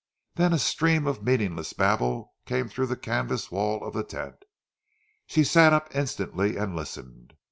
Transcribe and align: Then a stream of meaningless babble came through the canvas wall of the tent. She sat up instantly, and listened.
Then 0.33 0.51
a 0.51 0.57
stream 0.57 1.05
of 1.05 1.21
meaningless 1.21 1.73
babble 1.73 2.33
came 2.47 2.67
through 2.67 2.87
the 2.87 2.97
canvas 2.97 3.51
wall 3.51 3.83
of 3.85 3.93
the 3.93 4.03
tent. 4.03 4.45
She 5.27 5.43
sat 5.43 5.73
up 5.73 5.95
instantly, 5.95 6.57
and 6.57 6.75
listened. 6.75 7.33